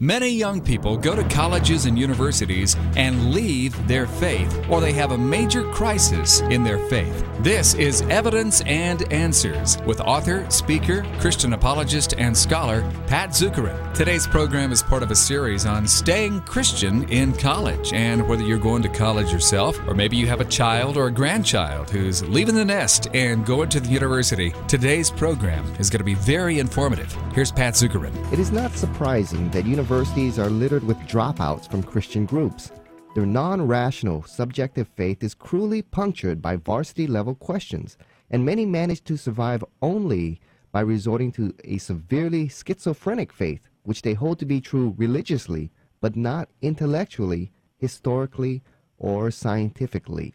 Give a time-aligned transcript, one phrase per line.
[0.00, 5.10] Many young people go to colleges and universities and leave their faith, or they have
[5.10, 7.26] a major crisis in their faith.
[7.40, 13.92] This is Evidence and Answers with author, speaker, Christian apologist, and scholar Pat Zukeran.
[13.92, 18.56] Today's program is part of a series on staying Christian in college, and whether you're
[18.56, 22.54] going to college yourself, or maybe you have a child or a grandchild who's leaving
[22.54, 27.12] the nest and going to the university, today's program is going to be very informative.
[27.34, 28.14] Here's Pat Zukeran.
[28.32, 32.72] It is not surprising that universities universities are littered with dropouts from Christian groups.
[33.14, 37.96] Their non rational, subjective faith is cruelly punctured by varsity level questions,
[38.30, 40.42] and many manage to survive only
[40.72, 45.70] by resorting to a severely schizophrenic faith, which they hold to be true religiously,
[46.02, 48.62] but not intellectually, historically,
[48.98, 50.34] or scientifically.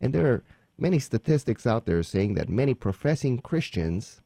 [0.00, 0.42] And there are
[0.78, 4.20] many statistics out there saying that many professing Christians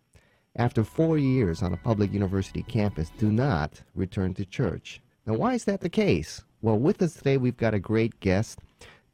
[0.56, 5.00] after four years on a public university campus do not return to church.
[5.26, 6.45] Now, why is that the case?
[6.62, 8.60] Well, with us today, we've got a great guest,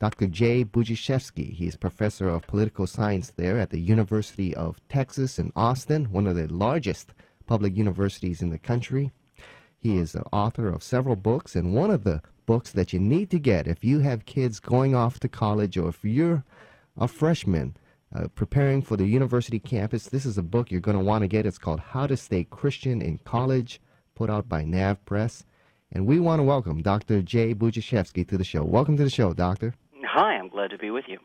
[0.01, 0.27] Dr.
[0.27, 1.53] Jay Budziszewski.
[1.53, 6.37] He's professor of political science there at the University of Texas in Austin, one of
[6.37, 7.13] the largest
[7.47, 9.11] public universities in the country.
[9.79, 13.31] He is the author of several books, and one of the books that you need
[13.31, 16.45] to get if you have kids going off to college or if you're
[16.99, 17.77] a freshman
[18.15, 20.07] uh, preparing for the university campus.
[20.07, 21.47] This is a book you're going to want to get.
[21.47, 23.81] It's called How to Stay Christian in College,
[24.15, 25.45] put out by Nav Press.
[25.93, 27.23] And we want to welcome Dr.
[27.23, 28.63] Jay Budziszewski to the show.
[28.63, 29.75] Welcome to the show, Doctor.
[30.05, 31.19] Hi, I'm glad to be with you.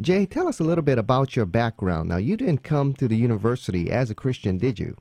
[0.00, 2.08] Jay, tell us a little bit about your background.
[2.08, 4.96] Now, you didn't come to the university as a Christian, did you?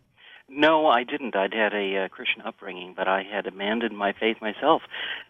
[0.49, 1.35] No, I didn't.
[1.35, 4.81] I'd had a uh, Christian upbringing, but I had abandoned my faith myself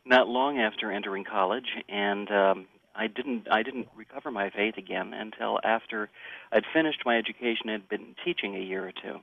[0.05, 2.67] not long after entering college, and um,
[2.99, 6.09] I didn't I didn't recover my faith again until after
[6.51, 9.19] I'd finished my education and been teaching a year or two.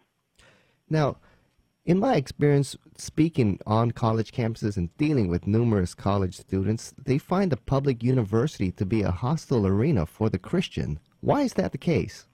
[0.88, 1.19] Now,
[1.84, 7.52] in my experience speaking on college campuses and dealing with numerous college students, they find
[7.52, 10.98] the public university to be a hostile arena for the Christian.
[11.20, 12.26] Why is that the case?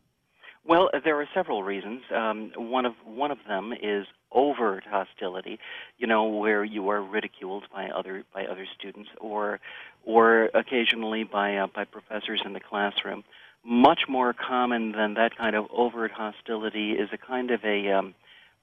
[0.64, 2.02] Well, there are several reasons.
[2.14, 5.58] Um, one of one of them is overt hostility,
[5.98, 9.60] you know, where you are ridiculed by other by other students or
[10.04, 13.24] or occasionally by uh, by professors in the classroom.
[13.64, 18.14] Much more common than that kind of overt hostility is a kind of a um,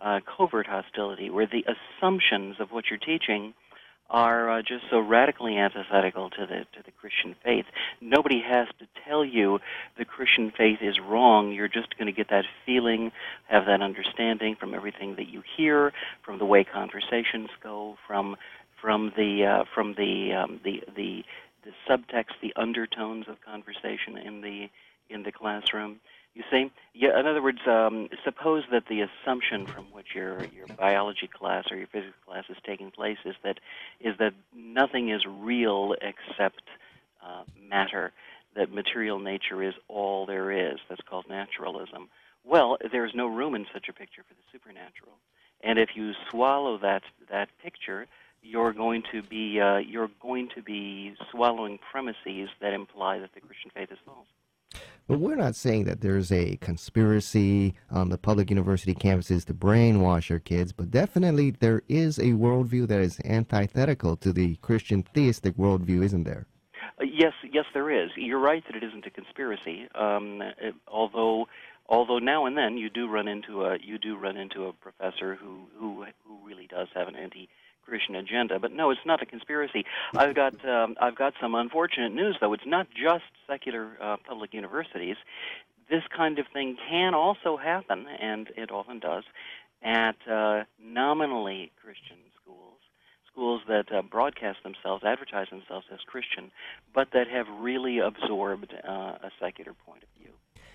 [0.02, 3.54] uh, covert hostility, where the assumptions of what you're teaching
[4.10, 7.66] are uh, just so radically antithetical to the to the Christian faith.
[8.02, 9.60] Nobody has to tell you
[9.98, 11.52] the Christian faith is wrong.
[11.52, 13.12] You're just going to get that feeling,
[13.48, 18.36] have that understanding from everything that you hear, from the way conversations go, from
[18.82, 21.24] from the uh, from the, um, the the
[21.64, 24.70] the subtext, the undertones of conversation in the
[25.10, 26.00] in the classroom.
[26.36, 27.20] You see, yeah.
[27.20, 31.78] In other words, um, suppose that the assumption from which your your biology class or
[31.78, 33.60] your physics class is taking place is that
[34.00, 36.64] is that nothing is real except
[37.26, 38.12] uh, matter.
[38.56, 40.80] That material nature is all there is.
[40.88, 42.10] That's called naturalism.
[42.44, 45.14] Well, there's no room in such a picture for the supernatural.
[45.62, 48.08] And if you swallow that that picture,
[48.42, 53.42] you're going to be uh, you're going to be swallowing premises that imply that the
[53.42, 54.28] Christian faith is false.
[55.08, 60.30] But we're not saying that there's a conspiracy on the public university campuses to brainwash
[60.30, 65.58] our kids, but definitely there is a worldview that is antithetical to the Christian theistic
[65.58, 66.46] worldview, isn't there?
[67.02, 68.12] Uh, yes, yes, there is.
[68.16, 69.88] You're right that it isn't a conspiracy.
[69.96, 71.48] Um, it, although,
[71.90, 75.36] although now and then you do run into a you do run into a professor
[75.36, 77.50] who who who really does have an anti
[77.86, 78.60] Christian agenda.
[78.60, 79.84] But no, it's not a conspiracy.
[80.16, 82.54] I've got um, I've got some unfortunate news though.
[82.54, 85.18] It's not just secular uh, public universities.
[85.90, 89.24] This kind of thing can also happen, and it often does,
[89.82, 92.78] at uh, nominally Christian schools,
[93.32, 96.52] schools that uh, broadcast themselves, advertise themselves as Christian,
[96.94, 100.29] but that have really absorbed uh, a secular point of view.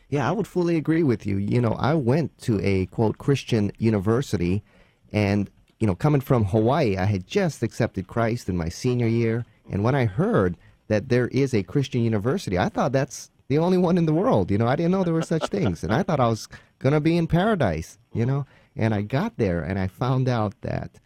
[0.09, 1.39] Yeah, I would fully agree with you.
[1.39, 4.63] You know, I went to a quote Christian university,
[5.13, 5.51] and
[5.81, 9.45] you know, coming from Hawaii, I had just accepted Christ in my senior year.
[9.71, 10.57] And when I heard
[10.89, 14.51] that there is a Christian university, I thought that's the only one in the world.
[14.51, 15.83] You know, I didn't know there were such things.
[15.83, 16.49] And I thought I was
[16.81, 18.47] to be in paradise, you know.
[18.77, 21.01] And I got there and I found out that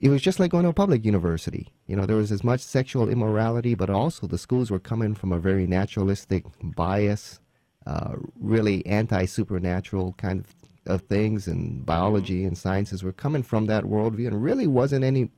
[0.00, 1.72] it was just like going to a public university.
[1.86, 5.32] You know, there was as much sexual immorality, but also the schools were coming from
[5.32, 7.40] a very naturalistic bias,
[7.88, 10.54] uh, really anti supernatural kind of
[10.86, 15.30] of things and biology and sciences were coming from that worldview, and really wasn't any.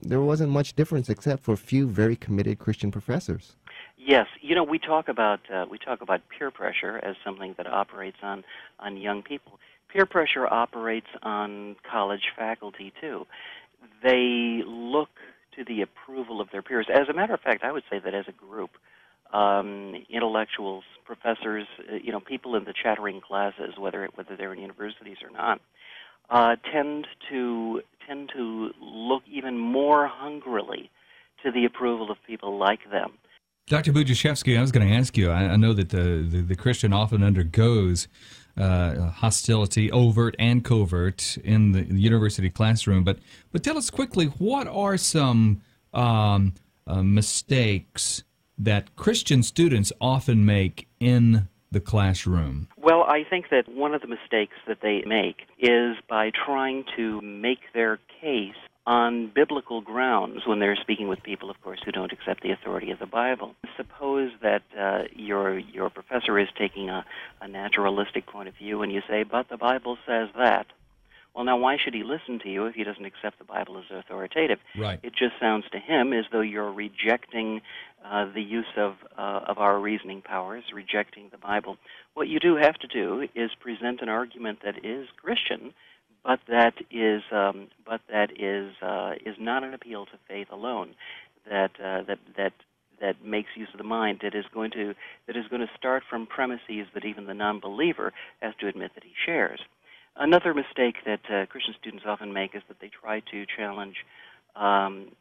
[0.00, 3.56] There wasn't much difference except for a few very committed Christian professors.
[3.96, 7.66] Yes, you know we talk about uh, we talk about peer pressure as something that
[7.66, 8.44] operates on
[8.78, 9.58] on young people.
[9.92, 13.26] Peer pressure operates on college faculty too.
[14.02, 15.10] they look
[15.56, 16.86] to the approval of their peers.
[16.92, 18.70] As a matter of fact, I would say that as a group,
[19.32, 24.60] um, intellectuals, professors, uh, you know, people in the chattering classes, whether whether they're in
[24.60, 25.60] universities or not,
[26.30, 30.90] uh, tend to tend to look even more hungrily
[31.44, 33.12] to the approval of people like them.
[33.68, 33.92] Dr.
[33.92, 35.30] Budziszewski, I was going to ask you.
[35.30, 38.06] I, I know that the, the, the, Christian often undergoes
[38.56, 43.02] uh, hostility, overt and covert, in the, the, university classroom.
[43.02, 43.18] But
[43.50, 45.62] but tell us quickly, what are some
[45.92, 46.54] um,
[46.86, 48.22] uh, mistakes
[48.58, 52.68] that Christian students often make in the classroom?
[52.76, 57.20] Well, I think that one of the mistakes that they make is by trying to
[57.20, 58.54] make their case
[58.86, 62.92] on biblical grounds when they're speaking with people, of course, who don't accept the authority
[62.92, 63.54] of the Bible.
[63.76, 67.04] Suppose that uh, your your professor is taking a,
[67.40, 70.66] a naturalistic point of view, and you say, "But the Bible says that."
[71.36, 73.84] Well, now why should he listen to you if he doesn't accept the Bible as
[73.90, 74.58] authoritative?
[74.76, 74.98] Right.
[75.02, 77.60] It just sounds to him as though you're rejecting
[78.04, 81.76] uh, the use of uh, of our reasoning powers, rejecting the Bible.
[82.14, 85.74] What you do have to do is present an argument that is Christian
[86.26, 90.94] but that is um, but that is uh, is not an appeal to faith alone.
[91.48, 92.52] That uh, that that
[93.00, 94.94] that makes use of the mind that is going to
[95.26, 99.04] that is going to start from premises that even the non-believer has to admit that
[99.04, 99.60] he shares.
[100.18, 103.96] Another mistake that uh, Christian students often make is that they try to challenge.
[104.54, 105.12] Um,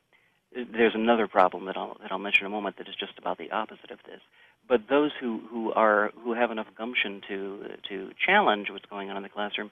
[0.53, 3.37] there's another problem that I'll that I'll mention in a moment that is just about
[3.37, 4.21] the opposite of this.
[4.67, 7.59] But those who, who are who have enough gumption to
[7.89, 9.69] to challenge what's going on in the classroom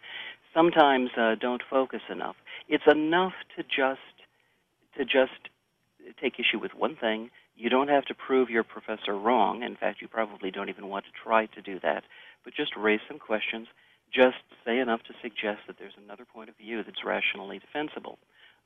[0.53, 2.35] sometimes uh, don't focus enough.
[2.67, 4.01] It's enough to just
[4.97, 5.49] to just
[6.21, 7.29] take issue with one thing.
[7.55, 9.63] You don't have to prove your professor wrong.
[9.63, 12.03] In fact, you probably don't even want to try to do that.
[12.43, 13.67] But just raise some questions.
[14.13, 18.19] Just say enough to suggest that there's another point of view that's rationally defensible.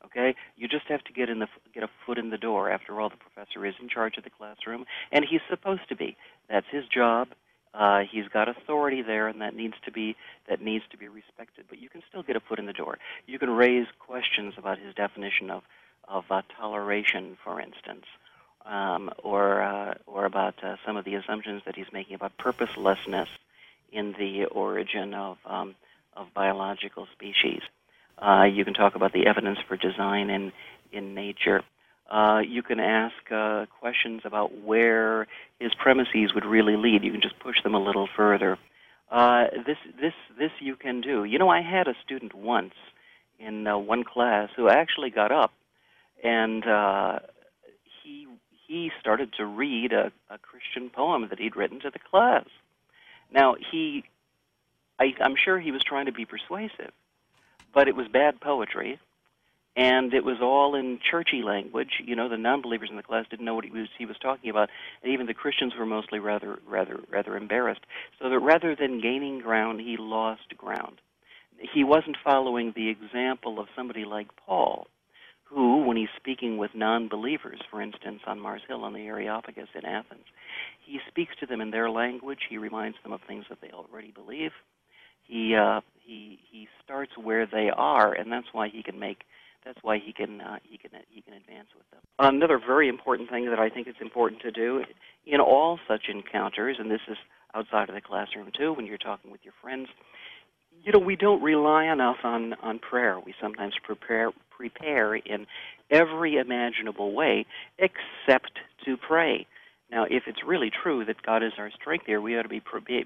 [0.04, 2.70] Okay, you just have to get in the get a foot in the door.
[2.70, 6.16] After all, the professor is in charge of the classroom, and he's supposed to be.
[6.48, 7.28] That's his job.
[7.74, 10.16] Uh, he's got authority there, and that needs to be
[10.48, 11.64] that needs to be respected.
[11.68, 12.98] But you can still get a foot in the door.
[13.26, 15.62] You can raise questions about his definition of
[16.06, 18.06] of uh, toleration, for instance,
[18.66, 23.28] um, or uh, or about uh, some of the assumptions that he's making about purposelessness
[23.92, 25.74] in the origin of um,
[26.16, 27.60] of biological species.
[28.18, 30.52] Uh, you can talk about the evidence for design in
[30.92, 31.62] in nature.
[32.10, 35.26] Uh, you can ask uh, questions about where
[35.60, 37.04] his premises would really lead.
[37.04, 38.56] You can just push them a little further.
[39.10, 41.24] Uh, this, this, this you can do.
[41.24, 42.72] You know, I had a student once
[43.38, 45.52] in uh, one class who actually got up
[46.22, 47.18] and uh,
[48.02, 48.26] he
[48.66, 52.44] he started to read a, a Christian poem that he'd written to the class.
[53.32, 54.04] Now he,
[54.98, 56.92] I, I'm sure he was trying to be persuasive,
[57.74, 58.98] but it was bad poetry
[59.78, 62.02] and it was all in churchy language.
[62.04, 64.50] You know, the non-believers in the class didn't know what he was he was talking
[64.50, 64.70] about,
[65.02, 67.82] and even the Christians were mostly rather rather rather embarrassed.
[68.18, 71.00] So that rather than gaining ground, he lost ground.
[71.72, 74.88] He wasn't following the example of somebody like Paul,
[75.48, 79.84] who, when he's speaking with non-believers, for instance, on Mars Hill on the Areopagus in
[79.84, 80.24] Athens,
[80.84, 82.40] he speaks to them in their language.
[82.48, 84.52] He reminds them of things that they already believe.
[85.22, 89.24] He uh, he he starts where they are, and that's why he can make
[89.64, 92.00] that's why he can uh, he can he can advance with them.
[92.18, 94.84] Another very important thing that I think is important to do
[95.26, 97.16] in all such encounters, and this is
[97.54, 99.88] outside of the classroom too, when you're talking with your friends.
[100.82, 103.18] You know, we don't rely enough on on prayer.
[103.18, 105.46] We sometimes prepare prepare in
[105.90, 107.46] every imaginable way
[107.78, 109.46] except to pray.
[109.90, 112.60] Now, if it's really true that God is our strength here, we ought to be,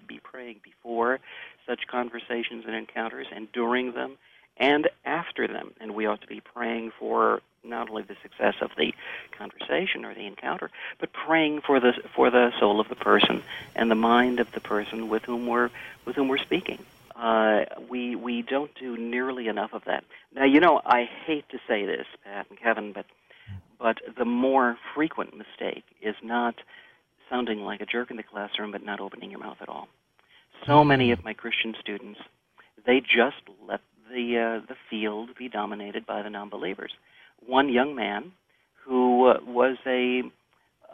[0.09, 1.21] be praying before
[1.67, 4.17] such conversations and encounters and during them
[4.57, 5.73] and after them.
[5.81, 8.93] And we ought to be praying for not only the success of the
[9.39, 13.43] conversation or the encounter, but praying for the for the soul of the person
[13.77, 15.71] and the mind of the person with whom we're
[16.05, 16.79] with whom we're speaking.
[17.17, 20.05] Uh, we we don't do nearly enough of that.
[20.35, 23.07] Now, you know, I hate to say this, Pat and Kevin, but
[23.79, 26.55] but the more frequent mistake is not
[27.29, 29.89] sounding like a jerk in the classroom, but not opening your mouth at all.
[30.67, 32.21] So many of my Christian students,
[32.87, 36.93] they just let the uh, the field be dominated by the non-believers.
[37.45, 38.33] One young man
[38.85, 40.23] who uh, was a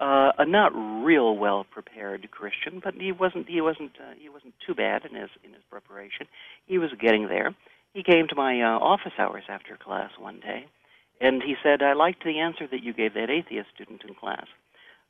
[0.01, 4.55] uh, a not real well prepared Christian, but he wasn't he wasn't uh, he wasn't
[4.65, 6.27] too bad in his in his preparation.
[6.67, 7.55] He was getting there.
[7.95, 10.67] He came to my uh, office hours after class one day,
[11.21, 14.47] and he said, "I liked the answer that you gave that atheist student in class."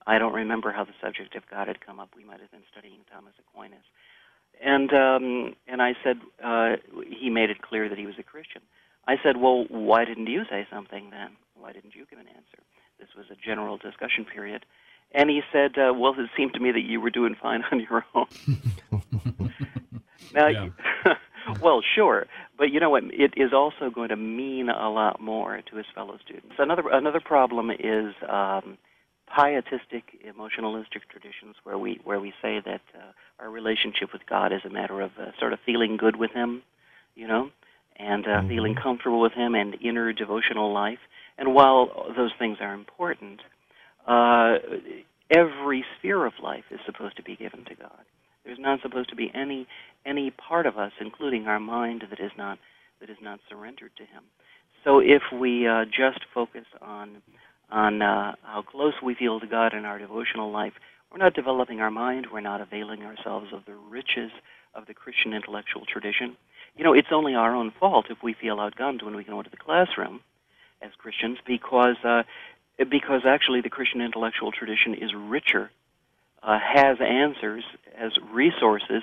[0.07, 2.09] I don't remember how the subject of God had come up.
[2.17, 3.85] We might have been studying Thomas Aquinas.
[4.65, 6.77] And um, and I said uh,
[7.07, 8.63] he made it clear that he was a Christian.
[9.07, 11.37] I said, Well, why didn't you say something then?
[11.55, 12.63] Why didn't you give an answer?
[12.99, 14.65] This was a general discussion period.
[15.13, 17.81] And he said, uh, Well, it seemed to me that you were doing fine on
[17.81, 18.27] your own.
[20.35, 20.71] now,
[21.63, 22.27] well, sure,
[22.57, 23.05] but you know what?
[23.05, 26.57] It is also going to mean a lot more to his fellow students.
[26.59, 28.77] Another another problem is um,
[29.35, 34.61] pietistic, emotionalistic traditions, where we where we say that uh, our relationship with God is
[34.65, 36.63] a matter of uh, sort of feeling good with Him,
[37.15, 37.51] you know,
[37.97, 38.49] and uh, mm-hmm.
[38.49, 41.01] feeling comfortable with Him, and inner devotional life.
[41.39, 43.41] And while those things are important,
[44.07, 44.59] uh,
[45.31, 48.05] every sphere of life is supposed to be given to God.
[48.45, 49.67] There's not supposed to be any
[50.07, 52.59] any part of us, including our mind, that is not
[53.01, 54.25] that is not surrendered to Him.
[54.85, 57.23] So if we uh, just focus on
[57.71, 60.73] on uh, how close we feel to God in our devotional life,
[61.13, 62.29] we're not developing our mind.
[62.33, 64.31] We're not availing ourselves of the riches
[64.75, 66.37] of the Christian intellectual tradition.
[66.77, 69.51] You know, it's only our own fault if we feel outgunned when we go into
[69.51, 70.21] the classroom
[70.83, 72.23] as Christians, because uh,
[72.79, 75.71] because actually the Christian intellectual tradition is richer
[76.43, 77.65] uh, has answers,
[77.97, 79.03] as resources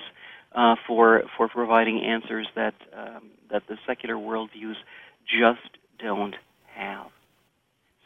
[0.52, 4.76] uh, for for providing answers that um, that the secular worldviews
[5.26, 6.36] just don't
[6.74, 7.06] have.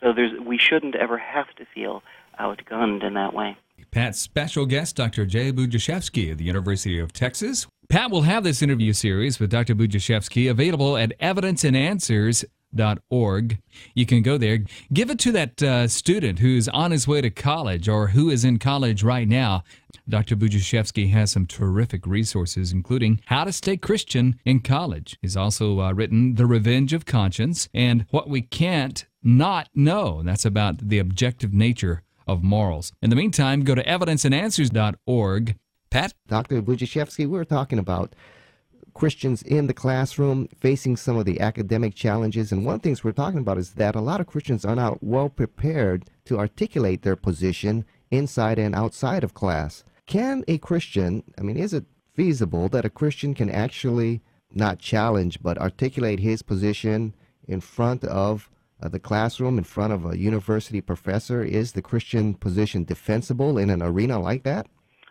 [0.01, 2.03] So there's we shouldn't ever have to feel
[2.39, 3.57] outgunned in that way.
[3.91, 5.27] Pat's special guest, Dr.
[5.27, 7.67] Jay Budziszewski of the University of Texas.
[7.89, 9.75] Pat will have this interview series with Dr.
[9.75, 12.45] Budziszewski available at Evidence and Answers
[13.09, 13.59] org.
[13.95, 14.61] You can go there,
[14.93, 18.45] give it to that uh, student who's on his way to college or who is
[18.45, 19.63] in college right now.
[20.09, 20.37] Dr.
[20.37, 25.17] Budziszewski has some terrific resources, including How to Stay Christian in College.
[25.23, 30.23] He's also uh, written The Revenge of Conscience and What We Can't Not Know.
[30.25, 32.93] That's about the objective nature of morals.
[33.03, 35.57] In the meantime, go to evidenceandanswers.org.
[35.91, 36.15] Pat?
[36.29, 36.63] Dr.
[36.63, 38.15] Budziszewski, we're talking about
[39.01, 42.53] Christians in the classroom facing some of the academic challenges.
[42.53, 44.77] And one of the things we're talking about is that a lot of Christians are
[44.77, 49.85] not well prepared to articulate their position inside and outside of class.
[50.05, 54.21] Can a Christian, I mean, is it feasible that a Christian can actually
[54.53, 57.15] not challenge but articulate his position
[57.49, 58.51] in front of
[58.83, 61.43] uh, the classroom, in front of a university professor?
[61.43, 64.67] Is the Christian position defensible in an arena like that?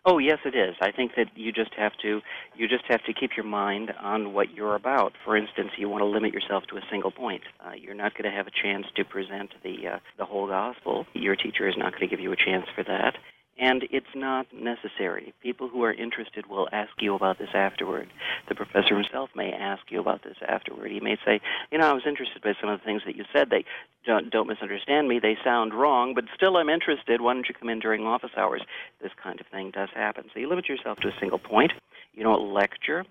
[0.06, 0.76] Oh yes, it is.
[0.82, 2.22] I think that you just have to
[2.56, 5.14] you just have to keep your mind on what you're about.
[5.26, 7.44] For instance, you want to limit yourself to a single point.
[7.66, 11.06] Uh, you're not going to have a chance to present the uh, the whole gospel.
[11.14, 13.18] Your teacher is not going to give you a chance for that
[13.60, 15.34] and it's not necessary.
[15.44, 18.10] People who are interested will ask you about this afterward.
[18.48, 20.92] The professor himself may ask you about this afterward.
[20.92, 23.26] He may say, "You know, I was interested by some of the things that you
[23.34, 23.50] said.
[23.50, 23.66] They
[24.06, 25.20] don't, don't misunderstand me.
[25.20, 27.22] They sound wrong, but still, I'm interested.
[27.22, 28.62] Why don't you come in during office hours?"
[29.02, 30.26] This kind of thing does happen.
[30.34, 31.74] So you limit yourself to a single point.
[32.14, 33.06] You don't lecture.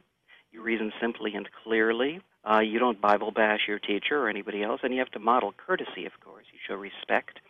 [0.50, 2.20] You reason simply and clearly.
[2.48, 5.52] Uh, you don't Bible bash your teacher or anybody else, and you have to model
[5.52, 6.46] courtesy, of course.
[6.52, 7.40] You show respect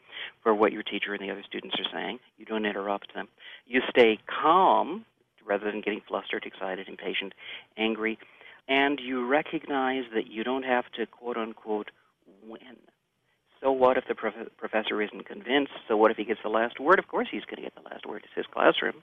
[0.49, 2.19] for what your teacher and the other students are saying.
[2.39, 3.29] You don't interrupt them.
[3.67, 5.05] You stay calm
[5.45, 7.35] rather than getting flustered, excited, impatient,
[7.77, 8.19] angry.
[8.67, 11.91] And you recognize that you don't have to quote unquote
[12.49, 12.79] win.
[13.61, 15.73] So what if the prof- professor isn't convinced?
[15.87, 16.99] So what if he gets the last word?
[16.99, 18.23] Of course he's going to get the last word.
[18.25, 19.03] It's his classroom.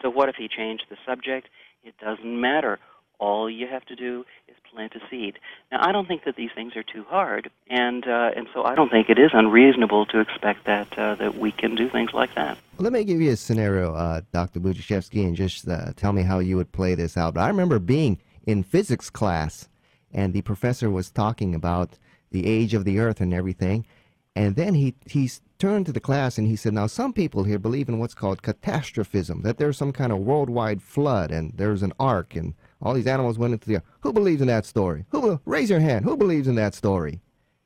[0.00, 1.48] So what if he changed the subject?
[1.84, 2.78] It doesn't matter.
[3.18, 5.38] All you have to do is plant a seed.
[5.72, 8.74] Now, I don't think that these things are too hard, and uh, and so I
[8.74, 12.34] don't think it is unreasonable to expect that uh, that we can do things like
[12.34, 12.58] that.
[12.78, 14.60] Let me give you a scenario, uh, Dr.
[14.60, 17.34] Budziszewski, and just uh, tell me how you would play this out.
[17.34, 19.68] But I remember being in physics class,
[20.12, 21.98] and the professor was talking about
[22.30, 23.86] the age of the Earth and everything,
[24.34, 27.58] and then he he turned to the class and he said, "Now, some people here
[27.58, 31.94] believe in what's called catastrophism, that there's some kind of worldwide flood, and there's an
[31.98, 32.52] ark and."
[32.82, 33.82] All these animals went into the.
[34.00, 35.06] Who believes in that story?
[35.10, 36.04] Who raise your hand?
[36.04, 37.20] Who believes in that story?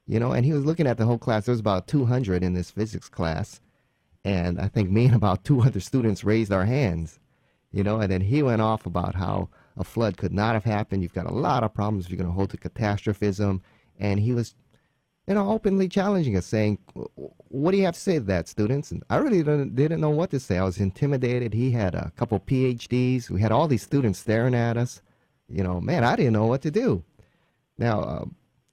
[0.07, 1.47] You know, and he was looking at the whole class.
[1.47, 3.61] There was about 200 in this physics class,
[4.25, 7.19] and I think me and about two other students raised our hands.
[7.73, 11.03] You know, and then he went off about how a flood could not have happened.
[11.03, 13.63] You've got a lot of problems if you're going to hold to catastrophism,
[13.99, 14.55] and he was
[15.31, 18.91] you know, openly challenging us, saying, "What do you have to say to that, students?"
[18.91, 20.59] And I really didn't, didn't know what to say.
[20.59, 21.55] I was intimidated.
[21.55, 23.31] He had a couple PhDs.
[23.31, 25.03] We had all these students staring at us.
[25.49, 27.05] You know, man, I didn't know what to do.
[27.79, 28.25] Now, uh,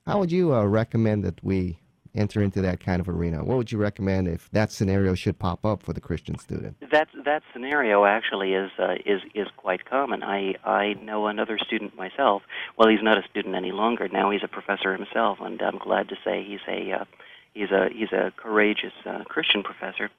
[0.04, 1.78] how would you uh, recommend that we
[2.14, 3.44] enter into that kind of arena?
[3.44, 6.76] What would you recommend if that scenario should pop up for the Christian student?
[6.90, 10.22] That that scenario actually is uh, is is quite common.
[10.22, 12.42] I I know another student myself.
[12.76, 14.08] Well, he's not a student any longer.
[14.08, 17.04] Now he's a professor himself, and I'm glad to say he's a uh,
[17.54, 20.10] he's a he's a courageous uh, Christian professor.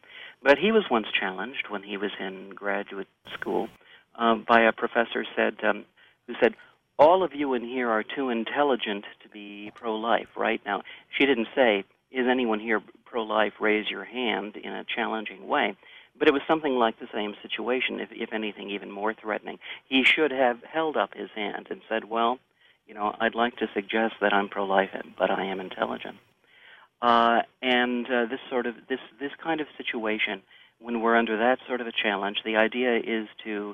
[0.41, 3.67] But he was once challenged when he was in graduate school
[4.15, 5.86] um, by a professor said um,
[6.29, 6.53] who said,
[6.99, 10.61] all of you in here are too intelligent to be pro-life, right?
[10.65, 10.83] Now,
[11.17, 13.53] she didn't say, is anyone here pro-life?
[13.59, 15.77] Raise your hand in a challenging way.
[16.17, 19.59] But it was something like the same situation, if, if anything, even more threatening.
[19.87, 22.39] He should have held up his hand and said, well,
[22.85, 26.17] you know, I'd like to suggest that I'm pro-life, but I am intelligent.
[27.01, 30.41] Uh, and uh, this sort of this this kind of situation,
[30.81, 33.73] when we're under that sort of a challenge, the idea is to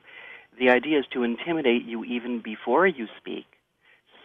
[0.59, 3.45] the idea is to intimidate you even before you speak,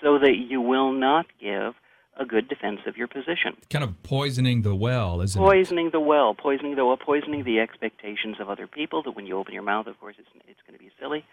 [0.02, 1.74] so that you will not give
[2.18, 3.56] a good defense of your position.
[3.70, 5.90] Kind of poisoning the well, isn't poisoning it?
[5.90, 9.02] Poisoning the well, poisoning the well, poisoning the expectations of other people.
[9.02, 11.24] That when you open your mouth, of course, it's it's going to be silly,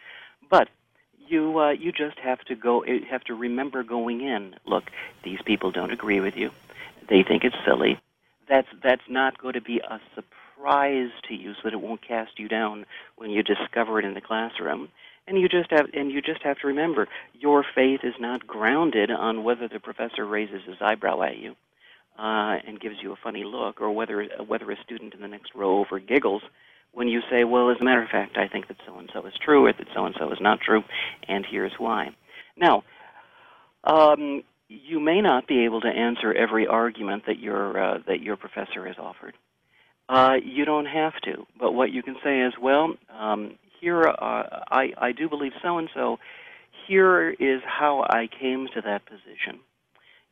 [0.49, 0.69] but
[1.27, 4.55] you uh, you just have to go have to remember going in.
[4.65, 4.85] Look,
[5.23, 6.51] these people don't agree with you.
[7.09, 7.99] They think it's silly.
[8.49, 10.36] That's that's not going to be a surprise
[11.27, 12.85] to you, so that it won't cast you down
[13.15, 14.89] when you discover it in the classroom.
[15.27, 19.11] And you just have and you just have to remember your faith is not grounded
[19.11, 21.55] on whether the professor raises his eyebrow at you
[22.17, 25.53] uh, and gives you a funny look, or whether whether a student in the next
[25.53, 26.43] row over giggles
[26.93, 29.25] when you say, well, as a matter of fact, I think that so and so
[29.25, 30.83] is true, or that so and so is not true,
[31.27, 32.09] and here's why.
[32.55, 32.83] Now,
[33.83, 38.35] um, you may not be able to answer every argument that your uh, that your
[38.35, 39.35] professor has offered.
[40.09, 44.63] Uh, you don't have to, but what you can say is, well, um, here uh,
[44.71, 46.19] I I do believe so and so.
[46.87, 49.59] Here is how I came to that position,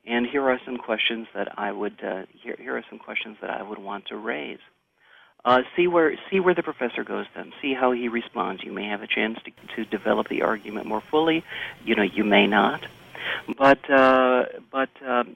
[0.05, 3.49] and here are some questions that I would uh, here here are some questions that
[3.49, 4.59] I would want to raise.
[5.43, 7.51] Uh, see where see where the professor goes then.
[7.61, 8.63] See how he responds.
[8.63, 11.43] You may have a chance to, to develop the argument more fully.
[11.83, 12.85] You know, you may not.
[13.57, 15.35] But uh, but um,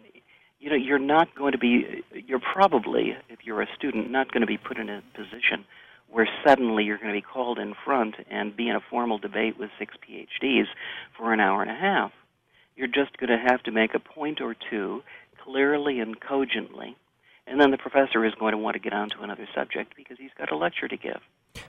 [0.60, 2.04] you know, you're not going to be.
[2.14, 5.66] You're probably, if you're a student, not going to be put in a position
[6.12, 9.58] where suddenly you're going to be called in front and be in a formal debate
[9.60, 10.66] with six PhDs
[11.18, 12.12] for an hour and a half.
[12.76, 15.02] You're just going to have to make a point or two
[15.44, 16.96] clearly and cogently,
[17.48, 20.18] and then the professor is going to want to get on to another subject because
[20.20, 21.20] he's got a lecture to give.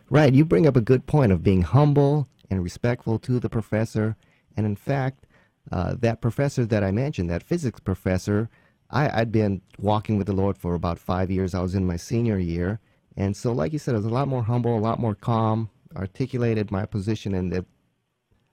[0.09, 0.33] Right.
[0.33, 4.17] You bring up a good point of being humble and respectful to the professor.
[4.57, 5.27] And in fact,
[5.71, 8.51] uh, that professor that I mentioned, that physics professor,
[8.91, 11.55] I, I'd been walking with the Lord for about five years.
[11.55, 12.81] I was in my senior year.
[13.17, 15.71] And so, like you said, I was a lot more humble, a lot more calm,
[15.97, 17.65] articulated my position, and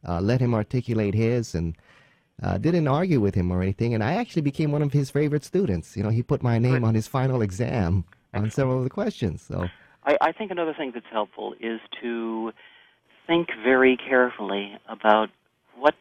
[0.08, 1.76] uh, let him articulate his, and
[2.42, 3.94] uh, didn't argue with him or anything.
[3.94, 5.96] And I actually became one of his favorite students.
[5.96, 9.42] You know, he put my name on his final exam on several of the questions.
[9.42, 9.68] So,
[10.04, 12.52] I, I think another thing that's helpful is to
[13.26, 15.30] think very carefully about
[15.78, 15.96] what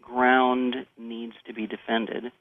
[0.00, 2.32] ground needs to be defended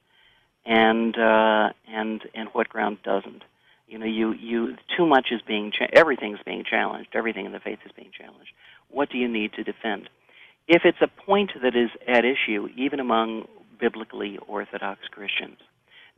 [0.66, 3.44] and uh, and and what ground doesn't.
[3.88, 7.10] You know, you you too much is being cha- everything's being challenged.
[7.14, 8.52] Everything in the faith is being challenged.
[8.90, 10.10] What do you need to defend?
[10.68, 13.48] If it's a point that is at issue, even among
[13.80, 15.58] biblically orthodox Christians.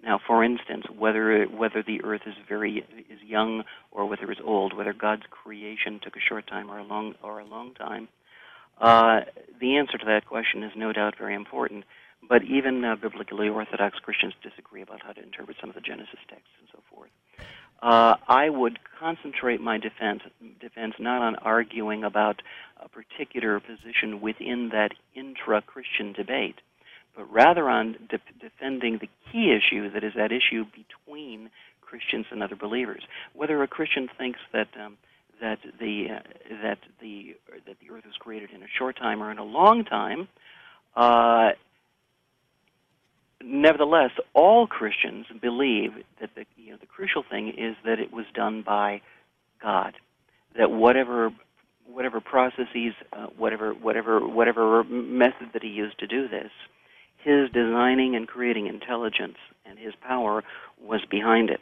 [0.04, 4.76] Now, for instance, whether whether the earth is very is young or whether it's old,
[4.76, 8.10] whether God's creation took a short time or a long or a long time,
[8.82, 9.22] uh,
[9.62, 11.86] the answer to that question is no doubt very important,
[12.28, 16.20] but even uh, biblically Orthodox Christians disagree about how to interpret some of the Genesis
[16.30, 17.10] texts and so forth.
[17.82, 20.22] Uh, I would concentrate my defense
[20.62, 22.42] defense not on arguing about
[22.82, 26.56] a particular position within that intra-Christian debate,
[27.16, 31.50] but rather on de- defending the key issue that is that issue between
[31.82, 33.04] Christians and other believers.
[33.34, 34.98] Whether a Christian thinks that um,
[35.42, 36.20] that the uh,
[36.62, 37.36] that the
[37.68, 40.30] that the Earth was created in a short time or in a long time.
[40.96, 41.52] Uh,
[43.44, 48.26] nevertheless, all Christians believe that the you know the crucial thing is that it was
[48.34, 49.02] done by
[49.62, 49.96] God.
[50.58, 51.32] That whatever
[51.86, 56.52] whatever processes, uh, whatever whatever whatever method that he used to do this,
[57.18, 60.44] his designing and creating intelligence and his power
[60.82, 61.62] was behind it.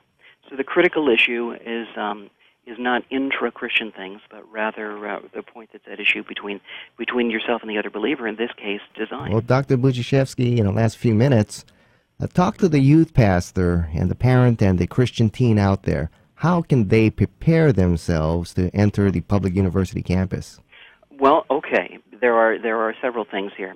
[0.50, 2.30] So the critical issue is um,
[2.68, 6.62] is not intra-Christian things, but rather uh, the point that's at issue between
[6.98, 8.28] between yourself and the other believer.
[8.28, 9.32] In this case, design.
[9.32, 9.78] Well, Dr.
[9.78, 11.66] Budziszewski, in the last few minutes,
[12.22, 16.12] uh, talk to the youth pastor and the parent and the Christian teen out there.
[16.36, 20.60] How can they prepare themselves to enter the public university campus?
[21.20, 23.76] Well, okay, there are there are several things here.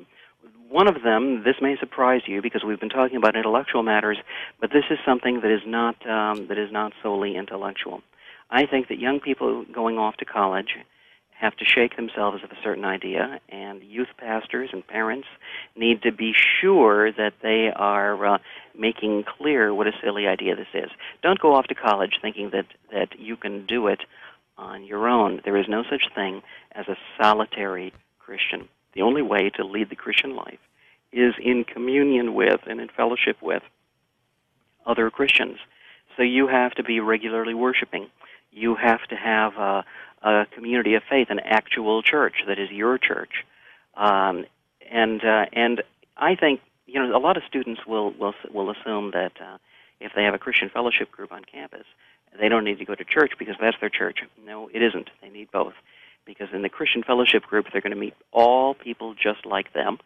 [0.69, 4.17] One of them, this may surprise you because we've been talking about intellectual matters,
[4.59, 8.01] but this is something that is not um, that is not solely intellectual.
[8.49, 10.75] I think that young people going off to college
[11.37, 15.27] have to shake themselves of a certain idea, and youth pastors and parents
[15.75, 18.37] need to be sure that they are uh,
[18.77, 20.89] making clear what a silly idea this is.
[21.21, 23.99] Don't go off to college thinking that, that you can do it
[24.57, 25.41] on your own.
[25.43, 28.69] There is no such thing as a solitary Christian.
[28.95, 30.59] The only way to lead the Christian life
[31.11, 33.63] is in communion with and in fellowship with
[34.85, 35.57] other Christians.
[36.15, 38.07] So you have to be regularly worshiping.
[38.51, 39.85] You have to have a,
[40.23, 43.43] a community of faith, an actual church that is your church.
[43.95, 44.45] Um,
[44.89, 45.81] and uh, and
[46.17, 49.57] I think you know a lot of students will will will assume that uh,
[49.99, 51.85] if they have a Christian fellowship group on campus,
[52.39, 54.19] they don't need to go to church because that's their church.
[54.45, 55.09] No, it isn't.
[55.21, 55.73] They need both.
[56.25, 59.99] Because in the Christian fellowship group, they're going to meet all people just like them.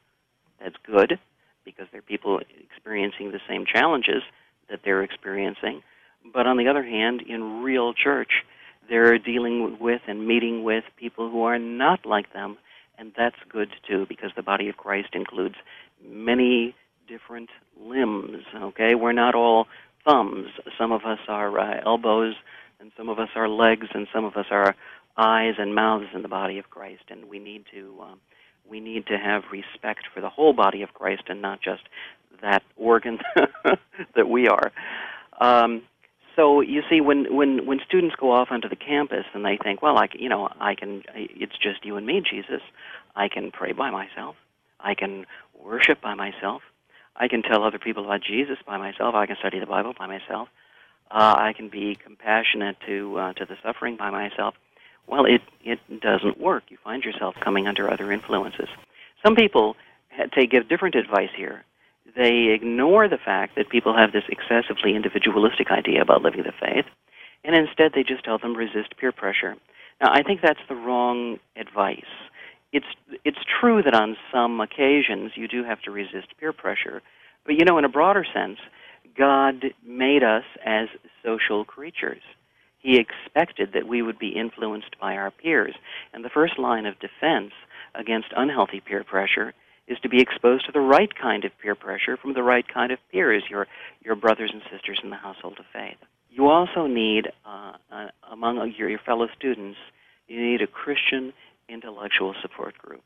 [0.59, 1.19] That's good
[1.63, 4.23] because they're people experiencing the same challenges
[4.69, 5.81] that they're experiencing.
[6.33, 8.43] But on the other hand, in real church,
[8.89, 12.57] they're dealing with and meeting with people who are not like them,
[12.97, 15.55] and that's good too because the body of Christ includes
[16.05, 16.75] many
[17.07, 18.43] different limbs.
[18.55, 19.67] Okay, we're not all
[20.05, 20.47] thumbs.
[20.77, 22.35] Some of us are uh, elbows,
[22.79, 24.75] and some of us are legs, and some of us are
[25.19, 27.03] eyes and mouths in the body of Christ.
[27.09, 28.19] And we need to um,
[28.69, 31.81] we need to have respect for the whole body of Christ and not just
[32.41, 33.19] that organ
[34.15, 34.71] that we are.
[35.41, 35.83] Um,
[36.35, 39.81] so you see, when when when students go off onto the campus and they think,
[39.81, 41.03] well, I you know, I can.
[41.13, 42.61] It's just you and me, Jesus.
[43.15, 44.35] I can pray by myself.
[44.79, 45.25] I can
[45.61, 46.61] worship by myself.
[47.15, 49.15] I can tell other people about Jesus by myself.
[49.15, 50.47] I can study the Bible by myself.
[51.11, 54.53] Uh, I can be compassionate to uh, to the suffering by myself.
[55.07, 56.63] Well, it it doesn't work.
[56.69, 58.69] You find yourself coming under other influences.
[59.25, 59.75] Some people
[60.35, 61.63] take give different advice here.
[62.15, 66.85] They ignore the fact that people have this excessively individualistic idea about living the faith,
[67.43, 69.55] and instead they just tell them resist peer pressure.
[70.01, 72.29] Now, I think that's the wrong advice
[72.71, 72.85] it's
[73.25, 77.01] it's true that on some occasions you do have to resist peer pressure,
[77.45, 78.59] but you know, in a broader sense,
[79.17, 80.87] God made us as
[81.23, 82.21] social creatures.
[82.79, 85.75] He expected that we would be influenced by our peers,
[86.13, 87.51] and the first line of defense
[87.93, 89.53] against unhealthy peer pressure
[89.87, 92.91] is to be exposed to the right kind of peer pressure from the right kind
[92.91, 93.67] of peers, your
[94.01, 95.97] your brothers and sisters in the household of faith.
[96.29, 99.79] You also need, uh, uh, among your, your fellow students,
[100.27, 101.33] you need a Christian
[101.67, 103.01] intellectual support group.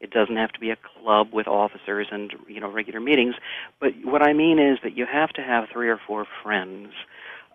[0.00, 3.36] It doesn't have to be a club with officers and you know regular meetings,
[3.80, 6.88] but what I mean is that you have to have three or four friends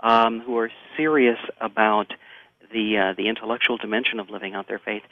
[0.02, 2.14] um, who are serious about
[2.72, 5.04] the uh, the intellectual dimension of living out their faith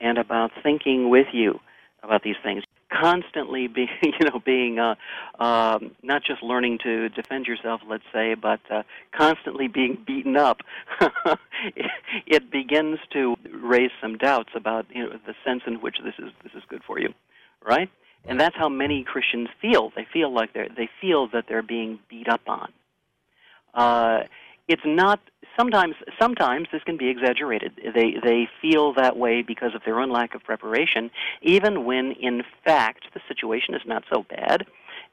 [0.00, 1.60] and about thinking with you
[2.02, 4.94] about these things constantly being, you know, being uh,
[5.42, 8.82] um, not just learning to defend yourself, let's say, but uh,
[9.16, 10.58] constantly being beaten up,
[12.26, 16.32] it, begins to raise some doubts about you know the sense in which this is
[16.42, 17.12] this is good for you,
[17.66, 17.90] right?
[18.28, 19.92] And that's how many Christians feel.
[19.94, 22.72] They feel like they're they feel that they're being beat up on.
[23.76, 24.22] Uh,
[24.68, 25.20] it's not
[25.58, 27.72] sometimes sometimes this can be exaggerated.
[27.94, 31.10] They they feel that way because of their own lack of preparation,
[31.42, 34.66] even when in fact the situation is not so bad,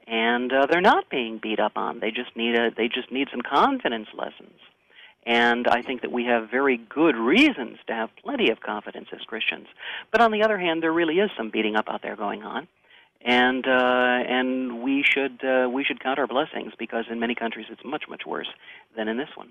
[0.08, 1.99] and uh, they're not being beat up on.
[1.99, 4.60] They just need a they just need some confidence lessons.
[5.26, 9.21] And I think that we have very good reasons to have plenty of confidence as
[9.21, 9.67] Christians.
[10.12, 12.67] But on the other hand, there really is some beating up out there going on
[13.24, 13.72] and uh,
[14.28, 18.04] and we should uh, we should count our blessings because in many countries it's much
[18.10, 18.50] much worse
[18.98, 19.50] than in this one.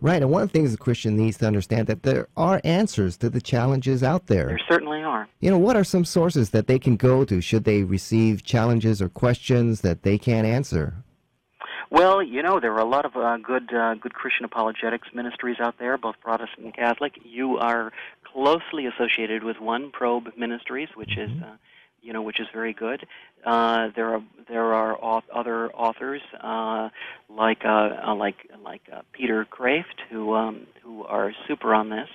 [0.00, 3.16] Right, and one of the things a Christian needs to understand that there are answers
[3.18, 4.46] to the challenges out there.
[4.46, 5.26] There certainly are.
[5.40, 9.00] You know, what are some sources that they can go to should they receive challenges
[9.00, 10.94] or questions that they can't answer?
[11.90, 15.56] Well, you know, there are a lot of uh, good uh, good Christian apologetics ministries
[15.60, 17.14] out there, both Protestant and Catholic.
[17.24, 17.92] You are
[18.32, 21.38] closely associated with one, Probe Ministries, which mm-hmm.
[21.38, 21.56] is uh,
[22.04, 23.06] you know, which is very good.
[23.44, 24.98] Uh, there are there are
[25.34, 26.90] other authors uh,
[27.28, 32.08] like uh, uh, like like uh, Peter Kreeft who um, who are super on this.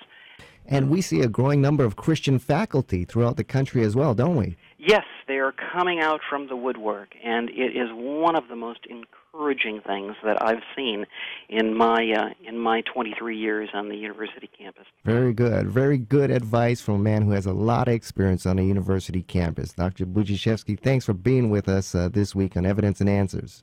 [0.66, 4.36] And we see a growing number of Christian faculty throughout the country as well, don't
[4.36, 4.56] we?
[4.78, 8.86] Yes, they are coming out from the woodwork, and it is one of the most
[9.32, 11.06] encouraging things that I've seen
[11.48, 14.84] in my uh, in my 23 years on the university campus.
[15.04, 18.58] Very good, very good advice from a man who has a lot of experience on
[18.58, 19.72] a university campus.
[19.72, 20.06] Dr.
[20.06, 23.62] Budziszewski, thanks for being with us uh, this week on Evidence and Answers.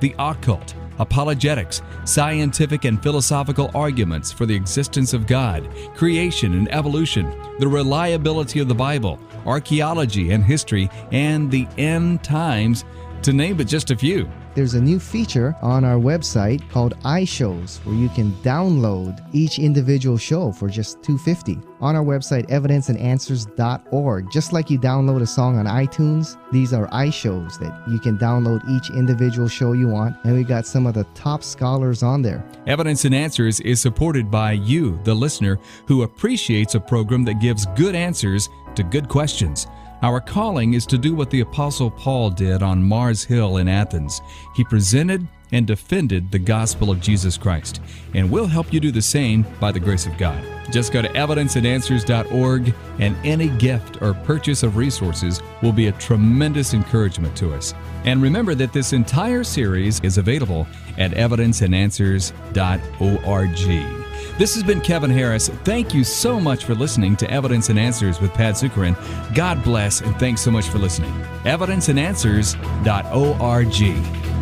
[0.00, 7.32] the occult, apologetics, scientific and philosophical arguments for the existence of God, creation and evolution,
[7.58, 12.84] the reliability of the Bible, archaeology and history, and the end times
[13.22, 14.28] to name but just a few.
[14.54, 20.18] There's a new feature on our website called iShows where you can download each individual
[20.18, 21.60] show for just 250.
[21.80, 27.58] On our website evidenceandanswers.org, just like you download a song on iTunes, these are iShows
[27.60, 31.04] that you can download each individual show you want and we got some of the
[31.14, 32.44] top scholars on there.
[32.66, 37.66] Evidence and Answers is supported by you, the listener, who appreciates a program that gives
[37.76, 39.66] good answers to good questions.
[40.02, 44.22] Our calling is to do what the Apostle Paul did on Mars Hill in Athens.
[44.54, 47.82] He presented and defended the gospel of Jesus Christ,
[48.14, 50.42] and we'll help you do the same by the grace of God.
[50.70, 56.72] Just go to evidenceandanswers.org, and any gift or purchase of resources will be a tremendous
[56.72, 57.74] encouragement to us.
[58.04, 63.99] And remember that this entire series is available at evidenceandanswers.org.
[64.38, 65.48] This has been Kevin Harris.
[65.64, 68.96] Thank you so much for listening to Evidence and Answers with Pat Zukeran.
[69.34, 71.12] God bless, and thanks so much for listening.
[71.44, 74.39] Evidenceandanswers.org.